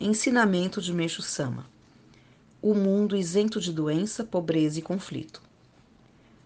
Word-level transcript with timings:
Ensinamento 0.00 0.80
de 0.80 0.94
Meixo 0.94 1.22
Sama. 1.22 1.66
O 2.62 2.72
mundo 2.72 3.16
isento 3.16 3.60
de 3.60 3.72
doença, 3.72 4.22
pobreza 4.22 4.78
e 4.78 4.82
conflito. 4.82 5.42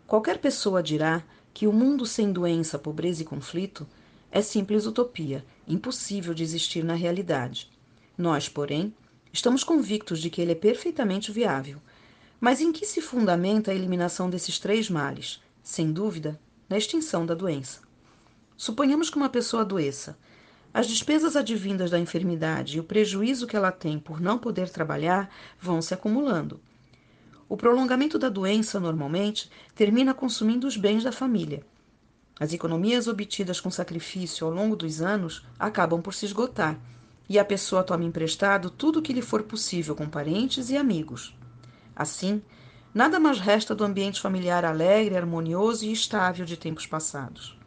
Qualquer 0.07 0.39
pessoa 0.39 0.83
dirá 0.83 1.23
que 1.52 1.67
o 1.67 1.73
mundo 1.73 2.07
sem 2.07 2.33
doença, 2.33 2.78
pobreza 2.78 3.20
e 3.20 3.26
conflito 3.26 3.86
é 4.30 4.41
simples 4.41 4.86
utopia, 4.86 5.44
impossível 5.68 6.33
de 6.33 6.42
existir 6.42 6.83
na 6.83 6.94
realidade. 6.94 7.70
Nós, 8.16 8.48
porém, 8.48 8.95
estamos 9.30 9.62
convictos 9.62 10.21
de 10.21 10.30
que 10.30 10.41
ele 10.41 10.53
é 10.53 10.55
perfeitamente 10.55 11.30
viável. 11.30 11.77
Mas 12.41 12.62
em 12.62 12.73
que 12.73 12.87
se 12.87 13.03
fundamenta 13.03 13.71
a 13.71 13.75
eliminação 13.75 14.30
desses 14.30 14.59
três 14.59 14.89
males? 14.89 15.43
Sem 15.62 15.93
dúvida, 15.93 16.41
na 16.71 16.79
extinção 16.79 17.27
da 17.27 17.34
doença. 17.34 17.80
Suponhamos 18.57 19.11
que 19.11 19.19
uma 19.19 19.29
pessoa 19.29 19.61
adoeça 19.61 20.16
as 20.75 20.86
despesas 20.86 21.36
advindas 21.36 21.91
da 21.91 21.98
enfermidade 21.98 22.77
e 22.77 22.80
o 22.80 22.84
prejuízo 22.84 23.46
que 23.46 23.57
ela 23.57 23.71
tem 23.71 23.98
por 23.98 24.21
não 24.21 24.39
poder 24.39 24.71
trabalhar 24.71 25.30
vão 25.61 25.82
se 25.82 25.93
acumulando. 25.93 26.61
O 27.46 27.57
prolongamento 27.57 28.18
da 28.18 28.30
doença, 28.30 28.80
normalmente, 28.80 29.50
termina 29.75 30.14
consumindo 30.14 30.66
os 30.66 30.77
bens 30.77 31.04
da 31.04 31.13
família. 31.13 31.63
As 32.40 32.54
economias 32.54 33.06
obtidas 33.06 33.60
com 33.60 33.70
sacrifício 33.70 34.46
ao 34.46 34.52
longo 34.52 34.74
dos 34.74 35.02
anos 35.02 35.44
acabam 35.58 36.00
por 36.00 36.14
se 36.14 36.24
esgotar, 36.24 36.80
e 37.28 37.38
a 37.38 37.44
pessoa 37.44 37.84
toma 37.84 38.04
emprestado 38.04 38.70
tudo 38.70 38.98
o 38.98 39.02
que 39.02 39.12
lhe 39.12 39.20
for 39.20 39.42
possível 39.42 39.94
com 39.94 40.08
parentes 40.08 40.70
e 40.70 40.77
amigos. 40.77 41.36
Assim, 41.94 42.42
nada 42.94 43.20
mais 43.20 43.38
resta 43.38 43.74
do 43.74 43.84
ambiente 43.84 44.20
familiar 44.20 44.64
alegre, 44.64 45.16
harmonioso 45.16 45.84
e 45.84 45.92
estável 45.92 46.46
de 46.46 46.56
tempos 46.56 46.86
passados. 46.86 47.61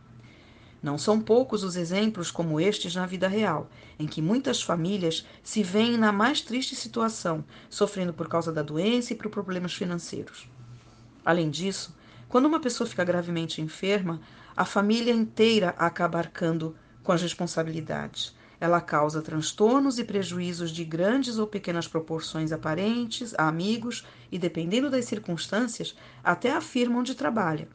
Não 0.82 0.98
são 0.98 1.20
poucos 1.20 1.64
os 1.64 1.76
exemplos 1.76 2.30
como 2.30 2.60
estes 2.60 2.94
na 2.96 3.06
vida 3.06 3.28
real, 3.28 3.70
em 3.98 4.06
que 4.06 4.22
muitas 4.22 4.62
famílias 4.62 5.26
se 5.44 5.64
veem 5.64 5.98
na 5.98 6.12
mais 6.12 6.42
triste 6.42 6.76
situação, 6.76 7.44
sofrendo 7.70 8.14
por 8.14 8.28
causa 8.28 8.52
da 8.52 8.62
doença 8.62 9.14
e 9.14 9.16
por 9.16 9.30
problemas 9.30 9.74
financeiros. 9.74 10.48
Além 11.26 11.49
disso, 11.49 11.96
quando 12.30 12.46
uma 12.46 12.60
pessoa 12.60 12.88
fica 12.88 13.04
gravemente 13.04 13.62
enferma, 13.62 14.22
a 14.55 14.64
família 14.64 15.14
inteira 15.14 15.74
acaba 15.77 16.20
arcando 16.20 16.76
com 17.04 17.12
as 17.12 17.21
responsabilidades. 17.21 18.36
Ela 18.60 18.80
causa 18.80 19.21
transtornos 19.21 19.99
e 19.99 20.04
prejuízos 20.04 20.71
de 20.71 20.84
grandes 20.86 21.38
ou 21.38 21.46
pequenas 21.46 21.88
proporções 21.88 22.52
aparentes 22.52 23.34
a 23.38 23.48
amigos 23.48 24.05
e, 24.32 24.40
dependendo 24.40 24.90
das 24.90 25.05
circunstâncias, 25.05 25.96
até 26.24 26.52
a 26.52 26.62
firma 26.62 26.99
onde 26.99 27.16
trabalha. 27.16 27.68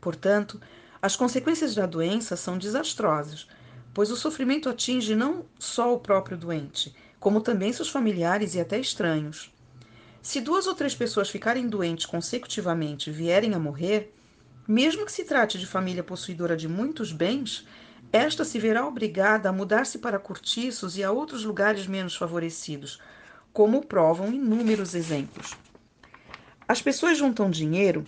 Portanto, 0.00 0.60
as 1.02 1.16
consequências 1.16 1.74
da 1.74 1.84
doença 1.84 2.36
são 2.36 2.56
desastrosas, 2.56 3.48
pois 3.92 4.12
o 4.12 4.16
sofrimento 4.16 4.68
atinge 4.68 5.16
não 5.16 5.44
só 5.58 5.92
o 5.92 5.98
próprio 5.98 6.36
doente, 6.36 6.94
como 7.18 7.40
também 7.40 7.72
seus 7.72 7.88
familiares 7.88 8.54
e 8.54 8.60
até 8.60 8.78
estranhos. 8.78 9.52
Se 10.22 10.40
duas 10.40 10.68
ou 10.68 10.76
três 10.76 10.94
pessoas 10.94 11.28
ficarem 11.28 11.68
doentes 11.68 12.06
consecutivamente 12.06 13.10
e 13.10 13.12
vierem 13.12 13.52
a 13.52 13.58
morrer, 13.58 14.14
mesmo 14.66 15.04
que 15.04 15.10
se 15.10 15.24
trate 15.24 15.58
de 15.58 15.66
família 15.66 16.04
possuidora 16.04 16.56
de 16.56 16.68
muitos 16.68 17.10
bens, 17.10 17.66
esta 18.12 18.44
se 18.44 18.60
verá 18.60 18.86
obrigada 18.86 19.48
a 19.48 19.52
mudar-se 19.52 19.98
para 19.98 20.20
cortiços 20.20 20.96
e 20.96 21.02
a 21.02 21.10
outros 21.10 21.44
lugares 21.44 21.84
menos 21.88 22.14
favorecidos, 22.14 23.00
como 23.52 23.84
provam 23.84 24.32
inúmeros 24.32 24.94
exemplos. 24.94 25.56
As 26.68 26.80
pessoas 26.80 27.18
juntam 27.18 27.50
dinheiro 27.50 28.04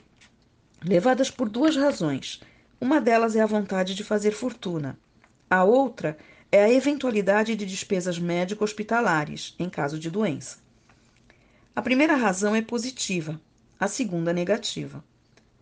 levadas 0.80 1.28
por 1.28 1.48
duas 1.48 1.74
razões 1.74 2.40
uma 2.80 3.00
delas 3.00 3.36
é 3.36 3.40
a 3.40 3.46
vontade 3.46 3.94
de 3.94 4.04
fazer 4.04 4.32
fortuna. 4.32 4.98
A 5.48 5.64
outra 5.64 6.16
é 6.50 6.62
a 6.62 6.72
eventualidade 6.72 7.56
de 7.56 7.66
despesas 7.66 8.18
médico-hospitalares, 8.18 9.54
em 9.58 9.68
caso 9.68 9.98
de 9.98 10.10
doença. 10.10 10.58
A 11.74 11.82
primeira 11.82 12.14
razão 12.14 12.54
é 12.54 12.62
positiva, 12.62 13.40
a 13.78 13.88
segunda 13.88 14.32
negativa. 14.32 15.02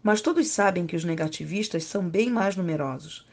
Mas 0.03 0.21
todos 0.21 0.49
sabem 0.49 0.87
que 0.87 0.97
os 0.97 1.05
negativistas 1.05 1.85
são 1.85 2.09
bem 2.09 2.29
mais 2.29 2.57
numerosos. 2.57 3.27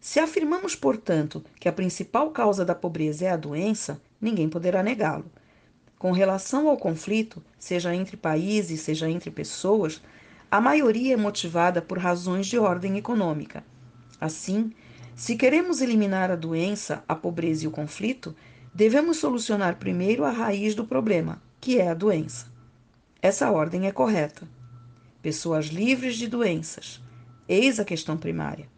Se 0.00 0.18
afirmamos, 0.18 0.74
portanto, 0.74 1.44
que 1.60 1.68
a 1.68 1.72
principal 1.72 2.30
causa 2.30 2.64
da 2.64 2.74
pobreza 2.74 3.26
é 3.26 3.30
a 3.30 3.36
doença, 3.36 4.00
ninguém 4.20 4.48
poderá 4.48 4.82
negá-lo. 4.82 5.30
Com 5.98 6.12
relação 6.12 6.68
ao 6.68 6.76
conflito, 6.76 7.42
seja 7.58 7.94
entre 7.94 8.16
países, 8.16 8.80
seja 8.80 9.10
entre 9.10 9.30
pessoas, 9.30 10.00
a 10.50 10.62
maioria 10.62 11.12
é 11.12 11.16
motivada 11.16 11.82
por 11.82 11.98
razões 11.98 12.46
de 12.46 12.58
ordem 12.58 12.96
econômica. 12.96 13.62
Assim, 14.18 14.72
se 15.14 15.36
queremos 15.36 15.82
eliminar 15.82 16.30
a 16.30 16.36
doença, 16.36 17.04
a 17.06 17.14
pobreza 17.14 17.64
e 17.64 17.68
o 17.68 17.70
conflito, 17.70 18.34
devemos 18.72 19.18
solucionar 19.18 19.76
primeiro 19.76 20.24
a 20.24 20.30
raiz 20.30 20.74
do 20.74 20.86
problema, 20.86 21.42
que 21.60 21.78
é 21.78 21.90
a 21.90 21.94
doença. 21.94 22.46
Essa 23.20 23.50
ordem 23.50 23.86
é 23.86 23.92
correta. 23.92 24.48
Pessoas 25.20 25.66
livres 25.66 26.16
de 26.16 26.26
doenças. 26.26 27.02
Eis 27.46 27.78
a 27.78 27.84
questão 27.84 28.16
primária. 28.16 28.68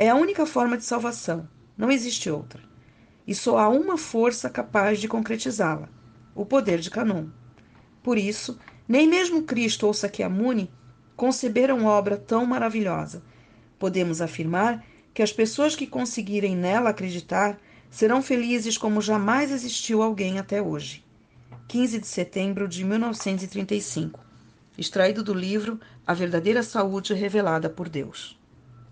É 0.00 0.08
a 0.08 0.16
única 0.16 0.46
forma 0.46 0.76
de 0.76 0.84
salvação, 0.84 1.48
não 1.76 1.92
existe 1.92 2.28
outra. 2.28 2.60
E 3.24 3.34
só 3.36 3.58
há 3.58 3.68
uma 3.68 3.96
força 3.96 4.50
capaz 4.50 4.98
de 4.98 5.06
concretizá-la: 5.06 5.88
o 6.34 6.44
poder 6.44 6.80
de 6.80 6.90
Canon. 6.90 7.26
Por 8.02 8.18
isso, 8.18 8.58
nem 8.88 9.06
mesmo 9.06 9.42
Cristo 9.44 9.86
ou 9.86 9.94
Sakyamuni 9.94 10.70
conceberam 11.18 11.84
obra 11.84 12.16
tão 12.16 12.46
maravilhosa. 12.46 13.24
Podemos 13.76 14.20
afirmar 14.20 14.84
que 15.12 15.20
as 15.20 15.32
pessoas 15.32 15.74
que 15.74 15.84
conseguirem 15.84 16.54
nela 16.54 16.90
acreditar 16.90 17.58
serão 17.90 18.22
felizes 18.22 18.78
como 18.78 19.02
jamais 19.02 19.50
existiu 19.50 20.00
alguém 20.00 20.38
até 20.38 20.62
hoje. 20.62 21.04
15 21.66 21.98
de 21.98 22.06
setembro 22.06 22.68
de 22.68 22.84
1935. 22.84 24.20
Extraído 24.78 25.24
do 25.24 25.34
livro 25.34 25.80
A 26.06 26.14
Verdadeira 26.14 26.62
Saúde 26.62 27.12
Revelada 27.14 27.68
por 27.68 27.88
Deus. 27.88 28.37